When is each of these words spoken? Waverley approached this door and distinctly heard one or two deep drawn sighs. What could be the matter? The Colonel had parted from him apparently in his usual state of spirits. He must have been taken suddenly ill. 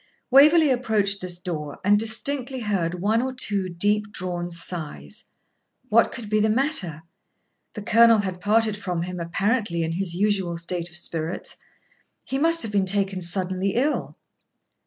Waverley 0.31 0.71
approached 0.71 1.21
this 1.21 1.37
door 1.39 1.77
and 1.85 1.99
distinctly 1.99 2.61
heard 2.61 2.95
one 3.03 3.21
or 3.21 3.31
two 3.35 3.69
deep 3.69 4.11
drawn 4.11 4.49
sighs. 4.49 5.25
What 5.89 6.11
could 6.11 6.27
be 6.27 6.39
the 6.39 6.49
matter? 6.49 7.03
The 7.75 7.83
Colonel 7.83 8.17
had 8.17 8.41
parted 8.41 8.75
from 8.75 9.03
him 9.03 9.19
apparently 9.19 9.83
in 9.83 9.91
his 9.91 10.15
usual 10.15 10.57
state 10.57 10.89
of 10.89 10.97
spirits. 10.97 11.55
He 12.23 12.39
must 12.39 12.63
have 12.63 12.71
been 12.71 12.87
taken 12.87 13.21
suddenly 13.21 13.75
ill. 13.75 14.17